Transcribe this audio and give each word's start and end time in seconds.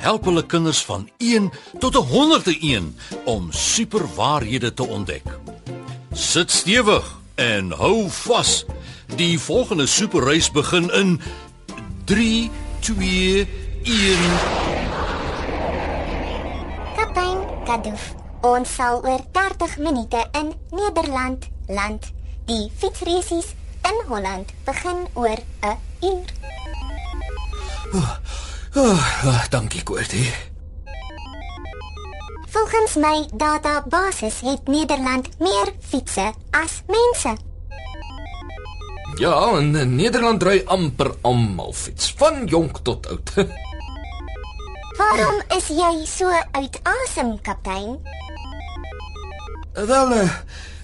help 0.00 0.24
hulle 0.24 0.42
kinders 0.46 0.80
van 0.88 1.08
1 1.18 1.50
tot 1.78 1.94
101 1.94 2.96
om 3.24 3.52
superwaarhede 3.52 4.74
te 4.74 4.86
ontdek. 4.86 5.26
Sit 6.12 6.50
stewig 6.50 7.06
en 7.34 7.70
hou 7.70 8.08
vas. 8.10 8.64
Die 9.16 9.38
volgende 9.40 9.86
superreis 9.86 10.50
begin 10.50 10.90
in 10.94 11.20
3 12.04 12.50
2 12.80 13.48
1 13.82 14.16
Kaptein 16.96 17.38
Kadoof. 17.64 18.14
Ons 18.40 18.74
sal 18.74 19.02
oor 19.04 19.20
30 19.36 19.78
minute 19.78 20.24
in 20.32 20.52
Nederland 20.70 21.48
land. 21.68 22.12
Die 22.48 22.70
fietsreisies 22.76 23.52
in 23.84 23.98
Holland 24.08 24.52
begin 24.64 25.06
oor 25.12 25.38
'n 25.60 25.76
uur. 26.00 26.28
Oh, 27.92 28.16
oh, 28.74 29.44
dankie, 29.50 29.82
Koortie. 29.82 30.32
Volgens 32.50 32.94
my 32.94 33.26
database 33.34 34.24
het 34.24 34.66
Nederland 34.66 35.28
meer 35.38 35.72
fietsse 35.80 36.32
as 36.50 36.82
mense. 36.86 37.36
Ja, 39.18 39.58
in 39.58 39.94
Nederland 39.96 40.42
ry 40.42 40.62
amper 40.66 41.14
almal 41.20 41.72
fiets, 41.72 42.14
van 42.16 42.46
jonk 42.46 42.78
tot 42.82 43.08
oud. 43.10 43.34
Waarom 45.00 45.42
is 45.56 45.68
jy 45.68 45.92
so 46.06 46.30
uit 46.52 46.80
asem, 46.82 47.40
kaptein? 47.42 47.98
Wel, 49.74 50.12
uh, 50.12 50.30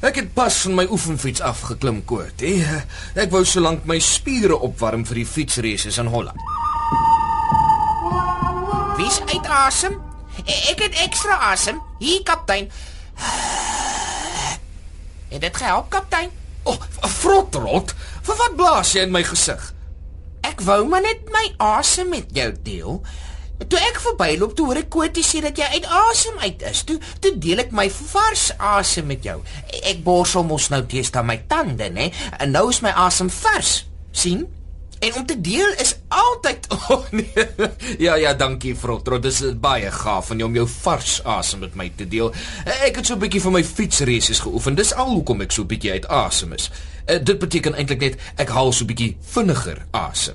ek 0.00 0.22
het 0.22 0.30
pas 0.34 0.58
van 0.66 0.76
my 0.78 0.86
oefenfiets 0.90 1.42
afgeklim, 1.44 2.04
Koortie. 2.04 2.58
Uh, 2.62 2.82
ek 3.14 3.32
wou 3.34 3.44
solank 3.44 3.84
my 3.88 3.98
spiere 4.02 4.58
opwarm 4.58 5.04
vir 5.08 5.22
die 5.22 5.28
fietsraces 5.28 5.98
in 6.02 6.12
Holland. 6.12 6.55
Wie's 8.96 9.20
uit 9.20 9.46
asem? 9.46 10.00
E- 10.44 10.70
Ek 10.72 10.80
het 10.86 10.94
ekstra 11.04 11.36
asem. 11.52 11.80
Hier, 11.98 12.22
kaptein. 12.22 12.70
Het 15.28 15.40
dit 15.40 15.56
gehelp, 15.56 15.88
kaptein? 15.90 16.30
O, 16.62 16.72
oh, 16.72 17.08
frotrot. 17.10 17.92
Vir 18.26 18.36
wat 18.40 18.56
blaas 18.58 18.92
jy 18.96 19.04
in 19.06 19.12
my 19.14 19.22
gesig? 19.26 19.72
Ek 20.46 20.60
wou 20.66 20.84
maar 20.88 21.02
net 21.04 21.28
my 21.34 21.44
asem 21.62 22.08
met 22.10 22.30
jou 22.34 22.48
deel. 22.62 23.00
Toe 23.56 23.78
ek 23.88 24.00
verbyloop, 24.04 24.52
toe 24.56 24.66
hoor 24.68 24.80
ek 24.82 24.90
Kotie 24.92 25.24
sê 25.24 25.40
dat 25.44 25.56
jy 25.58 25.64
uit 25.78 25.86
asem 25.88 26.36
uit 26.44 26.62
is. 26.70 26.82
Toe 26.88 26.98
toe 27.24 27.32
deel 27.40 27.62
ek 27.64 27.72
my 27.76 27.86
vars 27.90 28.50
asem 28.58 29.06
met 29.08 29.24
jou. 29.24 29.38
Ek 29.82 30.02
borsel 30.04 30.44
mos 30.44 30.68
nou 30.72 30.82
teesta 30.88 31.22
my 31.24 31.38
tande, 31.48 31.88
né? 31.92 32.10
En 32.38 32.52
nou 32.52 32.68
is 32.72 32.82
my 32.84 32.92
asem 33.06 33.30
vars. 33.32 33.84
sien? 34.16 34.46
En 35.06 35.14
om 35.20 35.26
te 35.26 35.36
deel 35.40 35.72
is 35.78 35.92
altyd 36.08 36.66
oh, 36.90 37.04
nee. 37.10 37.46
Ja 37.98 38.14
ja, 38.18 38.32
dankie 38.34 38.72
frotrot. 38.76 39.22
Dis 39.22 39.42
eh, 39.46 39.52
baie 39.54 39.90
gaaf 39.94 40.26
van 40.32 40.40
jou 40.42 40.48
om 40.50 40.56
jou 40.58 40.66
vars 40.80 41.20
asem 41.36 41.62
met 41.62 41.74
my 41.78 41.86
te 41.96 42.08
deel. 42.10 42.32
Eh, 42.64 42.88
Ek 42.88 42.96
het 43.00 43.06
so 43.06 43.14
'n 43.14 43.22
bietjie 43.22 43.40
vir 43.44 43.52
my 43.54 43.62
fietsraces 43.64 44.40
geoefen. 44.42 44.74
Dis 44.74 44.94
al 44.94 45.12
hoekom 45.14 45.40
ek 45.46 45.52
so 45.52 45.62
'n 45.62 45.66
bietjie 45.70 45.92
uit 45.92 46.06
asem 46.08 46.52
is. 46.52 46.70
Uh, 47.06 47.18
dit 47.22 47.38
beteken 47.38 47.74
eintlik 47.78 48.00
net 48.00 48.16
ek 48.36 48.48
haal 48.50 48.72
so 48.72 48.82
'n 48.84 48.86
bietjie 48.90 49.16
vinniger 49.20 49.86
asem. 49.90 50.34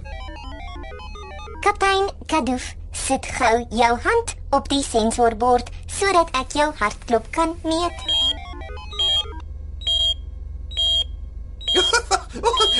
Kaptein 1.62 2.08
Kadoof, 2.26 2.74
sit 2.92 3.26
gou 3.26 3.66
jou 3.70 3.98
hand 4.04 4.36
op 4.50 4.70
die 4.70 4.84
sensorbord 4.84 5.70
sodat 5.88 6.30
ek 6.31 6.54
jou 6.54 6.72
hartklop 6.80 7.28
kan 7.31 7.56
meet. 7.64 8.00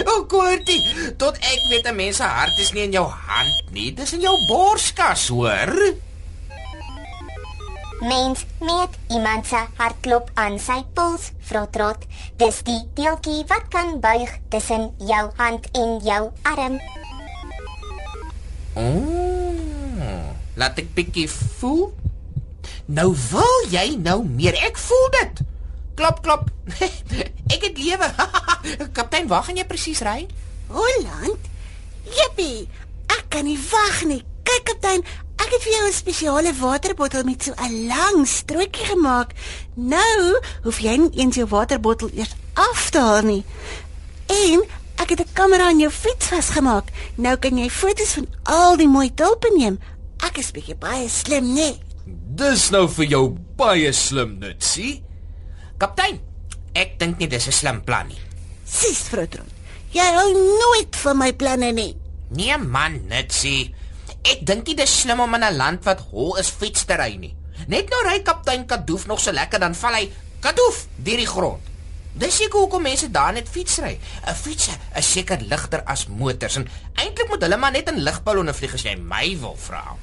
O, 0.02 0.12
oh, 0.12 0.22
Koortie, 0.28 0.82
tot 1.22 1.38
ek 1.38 1.66
weet 1.70 1.88
'n 1.88 1.96
mens 1.96 2.18
se 2.18 2.24
hart 2.24 2.58
is 2.60 2.72
nie 2.74 2.84
in 2.84 2.96
jou 2.96 3.06
hand 3.06 3.72
nie, 3.72 3.94
dis 3.94 4.14
in 4.14 4.22
jou 4.22 4.34
borskas, 4.48 5.28
hoor? 5.28 5.74
Mens 8.02 8.46
meet 8.60 8.90
iemand 9.14 9.46
se 9.46 9.60
hartklop 9.78 10.32
aan 10.34 10.58
sy 10.60 10.80
puls, 10.98 11.32
Frotrot. 11.46 12.08
Dis 12.42 12.64
die 12.66 12.82
deeltjie 12.98 13.46
wat 13.48 13.68
kan 13.70 14.00
buig 14.02 14.32
tussen 14.50 14.90
jou 14.98 15.30
hand 15.38 15.70
en 15.78 16.00
jou 16.02 16.32
arm. 16.42 16.80
Oh, 18.74 20.34
laat 20.58 20.82
ek 20.82 20.90
bietjie 20.98 21.30
voel. 21.30 21.92
Nou 22.86 23.12
wil 23.30 23.70
jy 23.70 23.96
nou 24.02 24.24
meer. 24.26 24.58
Ek 24.66 24.82
voel 24.82 25.08
dit. 25.20 25.46
Klop 25.96 26.22
klop. 26.22 26.50
ek 27.54 27.62
het 27.68 27.78
lewe. 27.78 28.08
Kaptein, 28.98 29.28
waar 29.28 29.44
gaan 29.44 29.58
jy 29.60 29.66
presies 29.66 30.02
ry? 30.06 30.28
Holland? 30.72 31.50
Jippie, 32.08 32.68
ek 33.12 33.26
kan 33.30 33.46
nie 33.46 33.60
wag 33.72 34.04
nie. 34.10 34.22
Kyk 34.48 34.64
kaptein, 34.72 35.04
ek 35.38 35.52
het 35.54 35.64
vir 35.64 35.74
jou 35.74 35.88
'n 35.88 35.94
spesiale 35.94 36.54
waterbottel 36.58 37.24
met 37.24 37.44
so 37.44 37.54
'n 37.54 37.88
lang 37.88 38.28
strootjie 38.28 38.86
gemaak. 38.86 39.34
Nou 39.76 40.42
hoef 40.64 40.80
jy 40.80 40.96
nie 40.98 41.12
eens 41.22 41.36
jou 41.36 41.48
waterbottel 41.48 42.10
eers 42.14 42.36
af 42.54 42.90
te 42.90 43.00
haal 43.00 43.22
nie. 43.22 43.44
En 44.28 44.64
ek 44.98 45.10
het 45.10 45.20
'n 45.20 45.34
kamera 45.34 45.68
aan 45.68 45.80
jou 45.80 45.92
fiets 45.92 46.28
vasgemaak. 46.28 46.90
Nou 47.16 47.38
kan 47.38 47.58
jy 47.58 47.70
foto's 47.70 48.14
van 48.14 48.28
al 48.44 48.78
die 48.78 48.88
mooi 48.88 49.14
tulpe 49.14 49.52
neem. 49.58 49.80
Ek 50.18 50.38
is 50.38 50.52
bietjie 50.52 50.76
baie 50.76 51.10
slim, 51.10 51.54
nee. 51.54 51.80
Dis 52.36 52.70
nou 52.70 52.90
vir 52.90 53.06
jou 53.06 53.38
baie 53.56 53.92
slim 53.92 54.38
net, 54.40 54.64
sien? 54.64 55.04
Kaptein, 55.82 56.20
ek 56.78 57.00
dink 57.02 57.18
nie 57.18 57.28
dis 57.28 57.48
'n 57.50 57.52
slim 57.52 57.80
plan 57.82 58.08
nie. 58.08 58.22
Sis 58.70 59.10
Frotrot. 59.10 59.50
Jy 59.92 60.06
hou 60.14 60.30
nooit 60.34 60.96
van 60.96 61.18
my 61.18 61.34
planne 61.34 61.72
nie. 61.74 61.96
Nee 62.30 62.58
man, 62.58 63.02
Nitsie. 63.10 63.74
Ek 64.22 64.46
dink 64.46 64.68
nie 64.68 64.76
dis 64.76 65.00
slim 65.02 65.20
om 65.20 65.34
in 65.34 65.44
'n 65.44 65.58
land 65.58 65.84
wat 65.84 66.00
hol 66.12 66.38
is 66.38 66.50
fiets 66.50 66.86
te 66.86 66.94
ry 66.94 67.18
nie. 67.18 67.36
Net 67.68 67.90
nou 67.90 68.04
ry 68.04 68.22
kaptein 68.22 68.68
Kadoof 68.68 69.08
nog 69.08 69.20
so 69.20 69.32
lekker 69.32 69.60
dan 69.60 69.76
val 69.76 69.94
hy 69.94 70.12
Kadoof 70.40 70.86
deur 70.98 71.18
die 71.18 71.26
grond. 71.26 71.62
Dis 72.14 72.36
seker 72.36 72.60
hoekom 72.60 72.82
mense 72.82 73.12
daar 73.12 73.34
net 73.34 73.50
fiets 73.50 73.80
ry. 73.80 73.98
'n 74.28 74.36
Fiets 74.36 74.70
is 74.96 75.12
seker 75.12 75.42
ligter 75.42 75.82
as 75.86 76.08
motors 76.08 76.56
en 76.56 76.68
eintlik 76.94 77.28
moet 77.30 77.42
hulle 77.42 77.58
maar 77.58 77.72
net 77.72 77.90
in 77.90 78.04
ligballonne 78.04 78.54
vlieg 78.54 78.74
as 78.74 78.84
jy 78.84 78.96
my 78.96 79.38
wil 79.40 79.56
vra. 79.56 79.98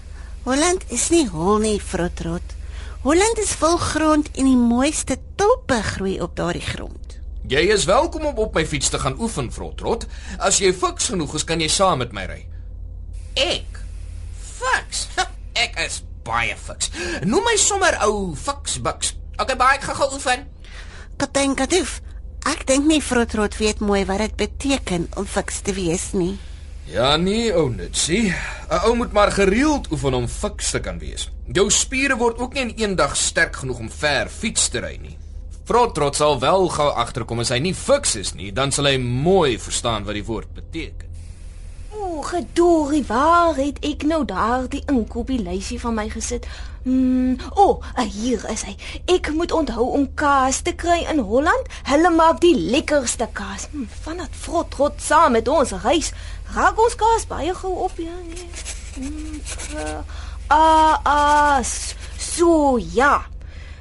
Holland 0.44 0.84
is 0.88 1.10
nie 1.10 1.28
hol 1.28 1.58
nie, 1.58 1.80
Frotrot. 1.80 2.57
Holland 3.02 3.38
is 3.38 3.52
vol 3.54 3.76
grond 3.78 4.26
en 4.34 4.46
die 4.48 4.58
mooiste 4.58 5.14
tulpe 5.38 5.76
groei 5.86 6.16
op 6.20 6.32
daardie 6.36 6.64
grond. 6.66 7.18
Jy 7.46 7.60
is 7.70 7.84
welkom 7.86 8.24
om 8.26 8.40
op 8.42 8.56
my 8.58 8.64
fiets 8.66 8.90
te 8.90 8.98
gaan 8.98 9.14
oefen, 9.22 9.52
frotrot. 9.54 10.08
As 10.42 10.58
jy 10.58 10.72
fiks 10.74 11.06
genoeg 11.12 11.36
is, 11.38 11.44
kan 11.46 11.62
jy 11.62 11.68
saam 11.70 12.02
met 12.02 12.10
my 12.12 12.24
ry. 12.26 12.40
Ek 13.38 13.78
fiks. 14.34 15.06
Ek 15.58 15.78
is 15.86 16.00
baie 16.26 16.56
fiks. 16.58 16.90
Noem 17.22 17.46
my 17.46 17.54
sommer 17.62 17.94
ou 18.08 18.34
fiksbuks. 18.34 19.14
Okay, 19.38 19.54
baie 19.54 19.78
ek 19.78 19.86
gaan 19.86 20.00
gou 20.02 20.10
oefen. 20.18 20.44
Kaptein 21.22 21.54
Kadoof, 21.58 22.00
ek 22.50 22.66
dink 22.66 22.90
nie 22.90 23.00
Frotrot 23.02 23.60
weet 23.62 23.78
mooi 23.78 24.02
wat 24.10 24.26
dit 24.26 24.36
beteken 24.42 25.06
om 25.14 25.26
fiks 25.26 25.62
te 25.62 25.74
wees 25.78 26.10
nie. 26.18 26.34
Ja 26.88 27.16
nee, 27.16 27.52
ou 27.52 27.68
Nitsie. 27.68 28.32
'n 28.68 28.80
Ou 28.84 28.94
moet 28.96 29.12
maar 29.12 29.32
gereeld 29.32 29.90
oefen 29.92 30.14
om 30.14 30.28
fiks 30.28 30.70
te 30.70 30.80
kan 30.80 30.98
wees. 30.98 31.28
Jou 31.52 31.70
spiere 31.70 32.16
word 32.16 32.38
ook 32.38 32.54
nie 32.54 32.62
in 32.62 32.72
een 32.76 32.96
dag 32.96 33.16
sterk 33.16 33.56
genoeg 33.56 33.78
om 33.78 33.90
ver 33.90 34.28
fiets 34.28 34.68
te 34.68 34.80
ry 34.80 34.96
nie. 35.00 35.16
Frotrot 35.64 36.16
sal 36.16 36.40
wel 36.40 36.68
gou 36.68 36.88
agterkom 36.88 37.38
as 37.44 37.52
hy 37.52 37.58
nie 37.58 37.74
fiks 37.74 38.16
is 38.16 38.32
nie, 38.32 38.52
dan 38.52 38.72
sal 38.72 38.88
hy 38.88 38.96
mooi 38.96 39.58
verstaan 39.58 40.04
wat 40.04 40.16
die 40.16 40.24
woord 40.24 40.54
beteken. 40.54 41.07
Gedorie, 42.28 43.04
waar 43.06 43.56
het 43.56 43.78
ek 43.80 44.02
nou 44.04 44.24
daardie 44.28 44.82
inkopielysie 44.92 45.78
van 45.80 45.94
my 45.96 46.10
gesit? 46.12 46.44
Mm, 46.82 47.38
o, 47.54 47.64
oh, 47.64 48.02
hier 48.04 48.44
is 48.52 48.66
hy. 48.68 48.74
Ek 49.08 49.30
moet 49.32 49.52
onthou 49.52 49.86
om 49.96 50.04
kaas 50.12 50.60
te 50.60 50.74
kry 50.76 50.98
in 51.08 51.22
Holland. 51.24 51.72
Hulle 51.88 52.12
maak 52.12 52.42
die 52.44 52.52
lekkerste 52.52 53.30
kaas. 53.32 53.70
Hm, 53.72 53.88
vanat 54.04 54.36
Frotrot 54.36 55.00
saam 55.00 55.38
met 55.38 55.48
ons 55.48 55.72
reis. 55.86 56.12
Raak 56.52 56.76
ons 56.84 57.00
kaas 57.00 57.24
baie 57.32 57.56
gou 57.62 57.72
op, 57.88 57.96
ja. 57.96 58.20
Mm, 59.00 59.40
uh, 59.80 59.98
ah, 60.52 61.00
ah, 61.08 61.64
so 61.64 62.76
ja. 62.76 63.22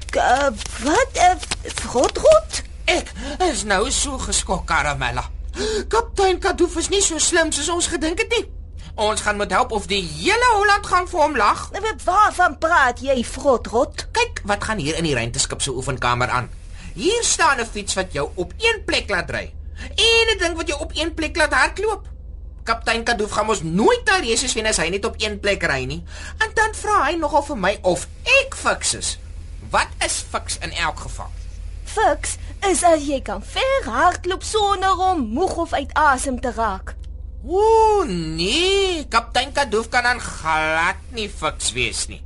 K, 0.08 0.24
uh, 0.24 0.54
wat? 0.88 1.20
Uh, 1.20 1.36
Frotrot? 1.84 2.64
Ek 2.88 3.12
is 3.52 3.68
nou 3.68 3.90
so 3.92 4.16
geskok, 4.24 4.64
Karamella. 4.72 5.34
Kaptein 5.88 6.40
Kadoof 6.40 6.76
is 6.78 6.90
nie 6.94 7.02
so 7.02 7.18
slim 7.18 7.52
soos 7.52 7.70
ons 7.74 7.88
gedink 7.90 8.20
het 8.22 8.34
nie. 8.36 8.46
Ons 8.98 9.22
gaan 9.22 9.38
moet 9.38 9.52
help 9.54 9.72
of 9.78 9.86
die 9.90 10.02
hele 10.02 10.50
Holland 10.56 10.86
gaan 10.90 11.08
vir 11.10 11.22
hom 11.22 11.38
lag. 11.38 11.68
Nou, 11.74 11.94
Waarvan 12.06 12.58
praat 12.62 13.02
jy, 13.02 13.18
Frotrot? 13.26 14.08
Kyk 14.14 14.42
wat 14.50 14.64
gaan 14.64 14.82
hier 14.82 14.98
in 14.98 15.06
die 15.06 15.16
ruimteskip 15.18 15.62
se 15.62 15.74
oefenkamer 15.74 16.30
aan. 16.34 16.50
Hier 16.98 17.24
staan 17.24 17.62
'n 17.62 17.66
fiets 17.66 17.94
wat 17.94 18.14
jou 18.14 18.30
op 18.36 18.54
een 18.58 18.84
plek 18.86 19.10
laat 19.10 19.30
ry 19.30 19.54
en 19.96 20.26
'n 20.34 20.38
ding 20.38 20.56
wat 20.58 20.68
jou 20.68 20.80
op 20.82 20.92
een 20.94 21.14
plek 21.14 21.38
laat 21.38 21.54
hardloop. 21.54 22.08
Kaptein 22.64 23.04
Kadoof 23.04 23.32
gaan 23.32 23.46
mos 23.46 23.62
nooit 23.64 24.06
daar 24.06 24.20
reisies 24.22 24.54
wen 24.54 24.66
as 24.66 24.78
hy 24.78 24.90
net 24.90 25.06
op 25.06 25.16
een 25.18 25.40
plek 25.40 25.64
ry 25.64 25.84
nie. 25.86 26.04
En 26.38 26.50
dan 26.54 26.74
vra 26.74 27.06
hy 27.06 27.16
nogal 27.16 27.44
vir 27.44 27.58
my 27.58 27.80
of 27.82 28.08
ek 28.24 28.56
fiks 28.56 28.94
is. 28.94 29.18
Wat 29.70 29.88
is 30.06 30.26
fiks 30.32 30.58
in 30.62 30.72
elk 30.72 31.00
geval? 31.00 31.32
Fiks 31.98 32.36
is 32.70 32.84
as 32.86 33.08
jy 33.10 33.18
kan 33.26 33.42
ver 33.42 33.88
hardloop 33.90 34.44
sonder 34.46 35.00
om 35.02 35.24
moeg 35.34 35.56
of 35.64 35.72
uit 35.74 35.94
asem 35.98 36.36
te 36.38 36.52
raak. 36.54 36.94
Ooh, 37.42 38.06
nee, 38.06 39.02
kaptein 39.10 39.50
Kadoof 39.56 39.90
kan 39.90 40.06
dan 40.06 40.22
glad 40.22 41.02
nie 41.18 41.26
fiks 41.26 41.72
wees 41.74 42.04
nie. 42.12 42.22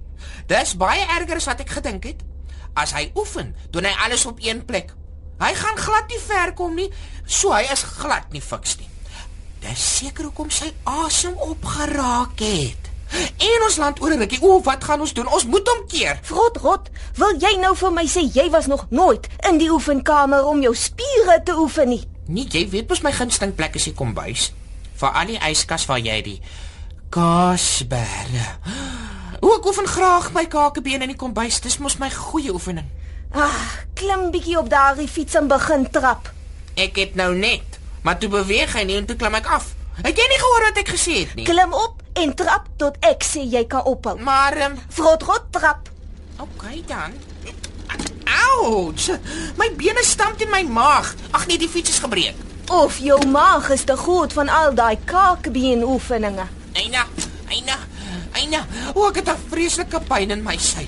Dis 0.52 0.76
baie 0.76 1.06
erger 1.16 1.40
as 1.40 1.48
wat 1.48 1.64
ek 1.64 1.72
gedink 1.78 2.10
het. 2.10 2.28
As 2.76 2.92
hy 2.98 3.06
oefen, 3.16 3.56
doen 3.72 3.88
hy 3.88 3.96
alles 4.04 4.28
op 4.28 4.44
een 4.44 4.60
plek. 4.68 4.92
Hy 5.40 5.54
gaan 5.56 5.80
glad 5.80 6.12
nie 6.12 6.22
ver 6.26 6.52
kom 6.58 6.76
nie, 6.76 6.90
so 7.24 7.56
hy 7.56 7.64
is 7.72 7.88
glad 8.02 8.28
nie 8.36 8.44
fiks 8.44 8.76
nie. 8.82 8.92
Dis 9.64 9.88
seker 10.02 10.28
hoekom 10.28 10.52
sy 10.52 10.74
asem 10.84 11.40
opgeraak 11.48 12.44
het. 12.44 12.91
En 13.20 13.64
ons 13.66 13.78
land 13.78 14.02
oor 14.02 14.14
'n 14.14 14.18
rukkie. 14.18 14.42
O, 14.42 14.62
wat 14.62 14.84
gaan 14.84 15.00
ons 15.00 15.14
doen? 15.14 15.28
Ons 15.28 15.46
moet 15.46 15.68
hom 15.68 15.88
keer. 15.88 16.20
Frotrot, 16.22 16.90
wil 17.16 17.36
jy 17.40 17.58
nou 17.60 17.76
vir 17.76 17.92
my 17.92 18.06
sê 18.08 18.22
jy 18.34 18.50
was 18.50 18.68
nog 18.68 18.86
nooit 18.90 19.28
in 19.50 19.58
die 19.58 19.72
oefenkamer 19.72 20.46
om 20.46 20.62
jou 20.62 20.76
spiere 20.76 21.42
te 21.44 21.54
oefen 21.58 21.90
nie? 21.90 22.04
Nee, 22.28 22.48
jy 22.50 22.70
weet 22.70 22.90
mos 22.90 23.02
my 23.02 23.12
gunsteling 23.12 23.56
plek 23.56 23.76
is 23.76 23.84
die 23.84 23.94
kombuis. 23.94 24.54
Vir 24.96 25.10
al 25.10 25.26
die 25.26 25.40
yskas 25.50 25.86
waar 25.86 26.00
jy 26.00 26.22
die 26.22 26.42
kaasberge. 27.10 28.48
O, 29.42 29.56
ek 29.58 29.66
oefen 29.66 29.88
graag 29.88 30.34
my 30.34 30.46
kakebeen 30.46 31.02
in 31.02 31.08
die 31.08 31.18
kombuis. 31.18 31.60
Dis 31.60 31.80
mos 31.82 31.98
my 31.98 32.12
goeie 32.14 32.54
oefening. 32.54 32.86
Ag, 33.34 33.86
klim 33.98 34.30
bietjie 34.32 34.58
op 34.60 34.70
daardie 34.70 35.08
fiets 35.08 35.36
en 35.40 35.48
begin 35.48 35.88
trap. 35.90 36.30
Ek 36.76 36.96
het 36.96 37.16
nou 37.16 37.34
net, 37.36 37.80
maar 38.04 38.20
toe 38.20 38.30
beweeg 38.30 38.76
hy 38.78 38.84
nie 38.84 39.00
en 39.00 39.06
toe 39.10 39.16
klim 39.16 39.36
ek 39.36 39.50
af. 39.50 39.72
Het 40.04 40.18
jy 40.18 40.28
nie 40.30 40.40
gehoor 40.44 40.68
wat 40.68 40.78
ek 40.78 40.94
gesê 40.94 41.16
het 41.24 41.34
nie? 41.36 41.46
Klim 41.48 41.74
op 41.74 42.01
en 42.14 42.34
trap 42.36 42.68
tot 42.78 42.98
ek 43.00 43.24
sê 43.24 43.44
jy 43.48 43.66
kan 43.68 43.84
ophou. 43.84 44.18
Maar 44.20 44.58
ehm 44.58 44.72
um, 44.72 44.80
Frotrot 44.90 45.52
trap. 45.52 45.90
okay 46.40 46.84
dan. 46.88 47.14
Ouch! 48.26 49.10
My 49.58 49.70
bene 49.76 50.04
stamp 50.04 50.38
teen 50.38 50.50
my 50.50 50.64
maag. 50.64 51.14
Ag 51.32 51.48
nee, 51.48 51.58
die 51.58 51.70
fiets 51.70 51.90
is 51.90 52.00
gebreek. 52.00 52.36
Of 52.72 53.00
jou 53.04 53.20
maag 53.28 53.70
is 53.76 53.84
te 53.84 53.96
groot 54.00 54.34
van 54.34 54.50
al 54.50 54.74
daai 54.74 54.98
kakebeen 55.06 55.84
oefeninge. 55.84 56.48
Eina, 56.74 57.06
Eina, 57.52 57.78
Eina. 58.32 58.66
O, 58.94 59.10
ek 59.10 59.16
het 59.22 59.30
'n 59.30 59.44
vreeslike 59.50 60.00
pyn 60.08 60.32
in 60.32 60.44
my 60.44 60.58
sy. 60.58 60.88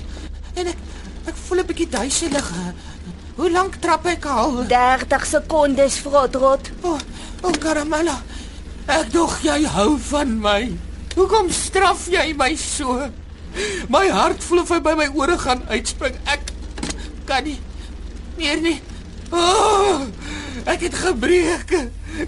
En 0.54 0.66
ek 0.66 0.78
ek 1.26 1.36
voel 1.46 1.58
'n 1.60 1.66
bietjie 1.66 1.88
duiselig. 1.88 2.48
Hoe 3.36 3.50
lank 3.50 3.76
trap 3.80 4.06
ek 4.06 4.24
al? 4.24 4.64
30 4.66 5.26
sekondes, 5.26 5.98
Frotrot. 5.98 6.70
O, 6.82 6.98
o 7.42 7.50
Karamella. 7.50 8.22
Ek 8.86 9.12
dog 9.12 9.40
jy 9.42 9.64
hou 9.64 9.98
van 9.98 10.40
my. 10.40 10.78
Hoekom 11.14 11.46
straf 11.54 12.08
jy 12.10 12.32
my 12.34 12.54
so? 12.58 12.96
My 13.86 14.08
hart 14.10 14.42
voel 14.42 14.64
of 14.64 14.70
hy 14.74 14.80
by 14.82 14.96
my 14.98 15.06
ore 15.14 15.36
gaan 15.38 15.62
uitspring. 15.70 16.16
Ek 16.26 16.50
kan 17.28 17.46
nie 17.46 17.60
meer 18.34 18.58
nie. 18.58 18.80
Oh, 19.30 20.02
ek 20.66 20.88
het 20.88 20.96
gebreek. 21.04 21.70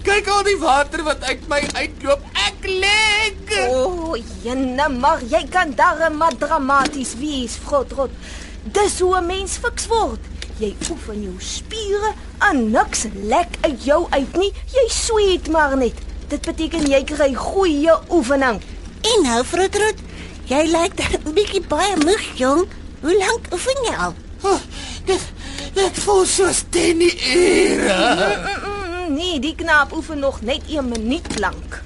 Kyk 0.07 0.29
al 0.31 0.45
die 0.47 0.55
water 0.61 1.03
wat 1.03 1.25
uit 1.27 1.43
my 1.51 1.59
uitloop. 1.75 2.23
Ek 2.47 2.69
lek. 2.71 3.51
O, 3.67 3.83
oh, 3.83 4.15
jenne, 4.45 4.87
maar 4.95 5.23
jy 5.23 5.43
kan 5.51 5.75
darem 5.75 6.15
maar 6.21 6.35
dramaties 6.39 7.17
wees, 7.19 7.59
Frotrot. 7.59 8.15
Dis 8.63 8.99
hoe 9.03 9.17
'n 9.19 9.27
mens 9.27 9.59
fiks 9.59 9.87
word. 9.91 10.23
Jy 10.59 10.75
oefen 10.89 11.21
jou 11.23 11.35
spiere 11.39 12.13
en 12.39 12.71
niks 12.71 13.05
lek 13.13 13.59
uit 13.61 13.83
jou 13.83 14.07
uit 14.09 14.37
nie. 14.37 14.53
Jy 14.73 14.87
sweet 14.89 15.51
maar 15.51 15.77
net. 15.77 15.93
Dit 16.27 16.41
beteken 16.41 16.87
jy 16.87 17.03
kry 17.03 17.33
goeie 17.33 17.93
oefening. 18.09 18.59
En 19.01 19.23
nou, 19.23 19.43
Frotrot, 19.45 19.99
jy 20.49 20.63
lyk 20.71 20.97
dan 20.97 21.19
'n 21.25 21.33
bietjie 21.33 21.61
baie 21.67 21.95
moeg, 22.03 22.23
jong. 22.35 22.67
Hoe 23.01 23.17
lank 23.17 23.47
oefen 23.53 23.83
jy 23.85 23.95
al? 23.95 24.13
Oh, 24.41 24.59
dit 25.05 25.21
dit 25.73 25.99
voel 26.03 26.25
soos 26.25 26.63
10 26.69 27.01
ure. 27.01 27.99
Nee, 29.09 29.39
die 29.39 29.55
knaap 29.55 29.93
oefen 29.95 30.19
nog 30.19 30.41
net 30.41 30.61
1 30.67 30.89
minuut 30.89 31.39
lank. 31.39 31.81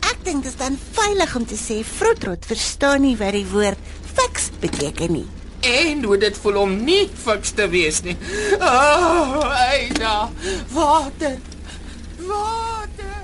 Ek 0.00 0.16
dink 0.24 0.42
dit 0.42 0.52
is 0.52 0.58
dan 0.58 0.78
veilig 0.92 1.36
om 1.36 1.46
te 1.46 1.56
sê 1.56 1.84
Frotrot 1.84 2.46
verstaan 2.46 3.00
nie 3.00 3.16
wat 3.16 3.32
die 3.32 3.46
woord 3.46 3.78
fiks 4.14 4.50
beteken 4.60 5.12
nie. 5.12 5.26
En 5.60 6.02
hoe 6.04 6.16
dit 6.18 6.36
voel 6.36 6.56
om 6.60 6.84
nie 6.84 7.08
fiks 7.24 7.50
te 7.56 7.68
wees 7.68 8.02
nie. 8.02 8.16
Oh, 8.60 9.44
Eina, 9.48 10.30
water. 10.72 11.38
Water. 12.18 13.22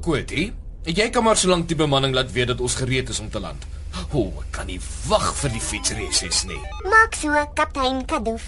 Quetie, 0.00 0.52
jy 0.96 1.10
kan 1.10 1.24
maar 1.24 1.36
solank 1.36 1.68
die 1.68 1.76
bemanning 1.76 2.14
laat 2.14 2.32
weet 2.32 2.52
dat 2.52 2.60
ons 2.64 2.74
gereed 2.80 3.08
is 3.08 3.20
om 3.20 3.30
te 3.30 3.40
land. 3.40 3.66
O, 4.12 4.18
oh, 4.20 4.42
ek 4.42 4.52
kan 4.56 4.66
nie 4.70 4.80
wag 5.08 5.34
vir 5.42 5.52
die 5.52 5.62
fietsreisies 5.62 6.44
nie. 6.48 6.60
Maak 6.88 7.16
so, 7.18 7.34
kaptein 7.58 8.04
Kadoof. 8.08 8.44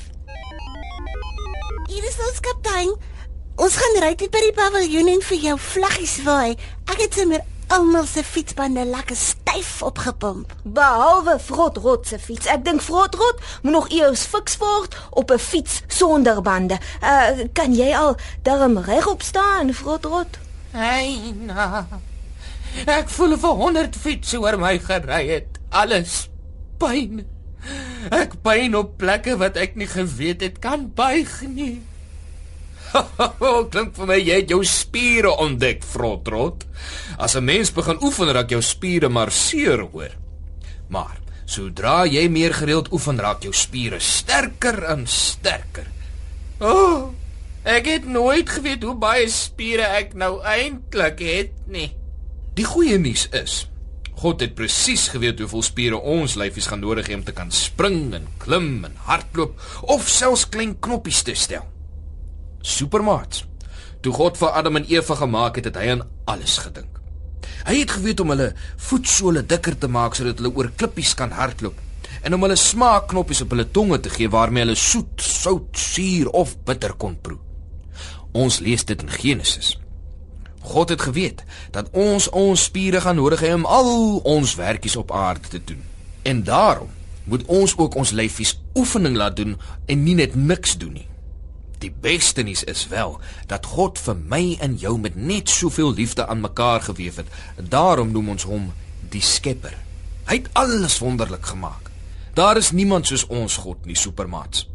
Hier 1.90 2.04
is 2.06 2.18
ons 2.28 2.40
kaptein. 2.40 2.92
Ons 3.60 3.76
gaan 3.76 3.96
ry 4.00 4.14
tot 4.16 4.32
by 4.32 4.40
die 4.46 4.56
paviljoen 4.56 5.10
en 5.16 5.24
vir 5.26 5.40
jou 5.50 5.56
vlaggies 5.60 6.20
waai. 6.24 6.56
Ek 6.88 7.00
het 7.02 7.18
sommer 7.18 7.42
almal 7.70 8.06
se 8.08 8.22
fietsbande 8.24 8.84
lekker 8.88 9.16
styf 9.16 9.82
opgepomp. 9.86 10.54
Behalwe 10.64 11.36
Frotrot 11.42 12.06
se 12.08 12.18
fiets. 12.18 12.48
Ek 12.50 12.64
dink 12.64 12.82
Frotrot 12.82 13.42
moet 13.62 13.74
nog 13.74 13.90
eers 13.94 14.24
fiks 14.30 14.56
word 14.62 14.96
op 15.10 15.30
'n 15.30 15.38
fiets 15.38 15.82
sonder 15.88 16.42
bande. 16.42 16.78
Uh 17.02 17.46
kan 17.52 17.74
jy 17.74 17.94
al 17.94 18.16
darm 18.42 18.78
regop 18.78 19.22
staan, 19.22 19.74
Frotrot? 19.74 20.38
Eina. 20.72 21.86
Ek 22.86 23.10
voel 23.12 23.36
of 23.36 23.44
100 23.44 23.96
fiets 23.96 24.34
oor 24.38 24.56
my 24.60 24.78
gery 24.78 25.26
het. 25.28 25.60
Alles 25.70 26.28
pyn. 26.80 27.24
Ek 28.14 28.38
pyn 28.44 28.74
op 28.78 28.96
plekke 29.00 29.36
wat 29.40 29.58
ek 29.60 29.76
nie 29.76 29.88
geweet 29.90 30.42
het 30.44 30.58
kan 30.62 30.88
buig 30.96 31.32
nie. 31.44 31.82
Klink 33.72 33.94
vir 33.94 34.08
my 34.08 34.18
jy 34.18 34.40
het 34.40 34.50
jou 34.50 34.62
spiere 34.66 35.32
ontdek, 35.42 35.84
Frotrot. 35.86 36.64
As 37.18 37.36
'n 37.36 37.44
mens 37.44 37.70
begin 37.70 38.00
oefen, 38.02 38.32
raak 38.32 38.50
jou 38.50 38.62
spiere 38.62 39.08
maar 39.08 39.30
seer, 39.30 39.84
hoor. 39.92 40.16
Maar 40.88 41.20
sodra 41.46 42.04
jy 42.06 42.28
meer 42.28 42.54
gereeld 42.54 42.90
oefen, 42.92 43.18
raak 43.18 43.42
jou 43.42 43.52
spiere 43.52 44.00
sterker 44.00 44.82
en 44.84 45.06
sterker. 45.06 45.86
O, 46.60 46.66
oh, 46.66 47.14
ek 47.64 47.86
het 47.86 48.06
nooit 48.06 48.48
geweet 48.48 48.82
hoe 48.82 48.94
baie 48.94 49.28
spiere 49.28 49.86
ek 50.00 50.14
nou 50.14 50.40
eintlik 50.42 51.18
het 51.20 51.54
nie. 51.66 51.99
Die 52.58 52.66
goeie 52.66 52.98
nuus 52.98 53.28
is 53.36 53.66
God 54.20 54.42
het 54.44 54.56
presies 54.58 55.06
geweet 55.14 55.38
hoeveel 55.40 55.62
spiere 55.64 55.98
ons 56.12 56.34
lyfies 56.36 56.66
gaan 56.68 56.82
nodig 56.84 57.06
hê 57.08 57.14
om 57.16 57.22
te 57.24 57.32
kan 57.32 57.48
spring 57.54 58.10
en 58.16 58.26
klim 58.42 58.82
en 58.84 58.98
hardloop 59.06 59.54
of 59.94 60.10
selfs 60.12 60.44
klein 60.52 60.74
knoppies 60.84 61.22
te 61.24 61.32
stel. 61.32 61.64
Supermaats. 62.60 63.46
Toe 64.04 64.12
God 64.12 64.36
vir 64.36 64.52
Adam 64.60 64.76
en 64.76 64.88
Eva 64.92 65.16
gemaak 65.22 65.56
het, 65.56 65.70
het 65.70 65.80
hy 65.80 65.94
aan 65.94 66.04
alles 66.28 66.58
gedink. 66.60 67.00
Hy 67.64 67.78
het 67.78 67.96
geweet 67.96 68.20
om 68.20 68.34
hulle 68.34 68.52
voetsole 68.90 69.46
dikker 69.46 69.78
te 69.80 69.88
maak 69.88 70.18
sodat 70.18 70.42
hulle 70.42 70.52
oor 70.52 70.68
klippies 70.76 71.14
kan 71.16 71.32
hardloop 71.36 71.80
en 72.20 72.36
om 72.36 72.44
hulle 72.44 72.60
smaakknoppies 72.60 73.46
op 73.46 73.54
hulle 73.54 73.70
tonge 73.72 74.02
te 74.04 74.12
gee 74.12 74.28
waarmee 74.28 74.66
hulle 74.66 74.76
soet, 74.76 75.22
sout, 75.24 75.70
suur 75.80 76.28
of 76.36 76.58
bitter 76.68 76.92
kon 76.92 77.16
proe. 77.16 77.40
Ons 78.36 78.60
lees 78.60 78.84
dit 78.84 79.00
in 79.00 79.16
Genesis. 79.16 79.78
God 80.60 80.88
het 80.88 81.02
geweet 81.02 81.44
dat 81.70 81.90
ons 81.90 82.28
ons 82.28 82.64
spiere 82.64 83.00
gaan 83.00 83.16
nodig 83.16 83.40
hê 83.40 83.52
om 83.54 83.64
al 83.64 84.16
ons 84.16 84.54
werkies 84.54 84.96
op 84.96 85.12
aarde 85.12 85.48
te 85.48 85.64
doen. 85.64 85.82
En 86.22 86.42
daarom 86.44 86.90
moet 87.24 87.44
ons 87.46 87.76
ook 87.76 87.94
ons 87.94 88.10
lyfies 88.10 88.60
oefening 88.74 89.16
laat 89.16 89.36
doen 89.36 89.56
en 89.86 90.02
nie 90.02 90.14
net 90.14 90.34
niks 90.34 90.76
doen 90.78 90.92
nie. 90.92 91.06
Die 91.80 91.92
beste 92.00 92.42
nuus 92.42 92.64
is 92.64 92.88
wel 92.88 93.16
dat 93.48 93.66
God 93.66 93.98
vir 93.98 94.16
my 94.16 94.56
en 94.60 94.76
jou 94.76 94.98
met 95.00 95.16
net 95.16 95.48
soveel 95.48 95.94
liefde 95.94 96.26
aan 96.26 96.40
mekaar 96.40 96.82
gewewe 96.84 97.22
het. 97.22 97.30
Daarom 97.56 98.12
noem 98.12 98.28
ons 98.36 98.44
hom 98.44 98.72
die 99.08 99.24
Skepper. 99.24 99.76
Hy 100.28 100.42
het 100.42 100.50
alles 100.52 100.98
wonderlik 101.00 101.46
gemaak. 101.46 101.88
Daar 102.34 102.56
is 102.56 102.70
niemand 102.70 103.06
soos 103.06 103.24
ons 103.26 103.56
God 103.56 103.88
nie, 103.88 103.96
supermaats. 103.96 104.68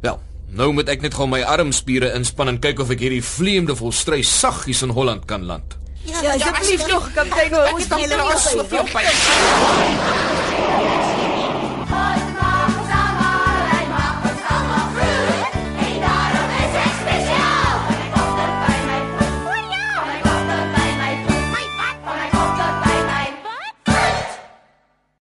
Wel, 0.00 0.18
nou 0.48 0.72
moet 0.72 0.88
ek 0.88 1.02
net 1.02 1.14
gou 1.14 1.26
my 1.30 1.42
armspiere 1.42 2.12
inspann 2.16 2.52
en 2.54 2.60
kyk 2.62 2.80
of 2.84 2.92
ek 2.94 3.02
hierdie 3.06 3.24
vleemde 3.24 3.76
volstry 3.76 4.22
saggies 4.22 4.84
in 4.86 4.94
Holland 4.96 5.26
kan 5.26 5.46
land. 5.46 5.76
Ja, 6.06 6.36
asseblief 6.36 6.86
nog, 6.86 7.10
kaptein, 7.14 7.54
ons 7.74 7.88
Ek 7.90 7.98
het 7.98 8.18
al 8.20 8.38
soveel 8.38 8.90
pyn. 8.92 10.35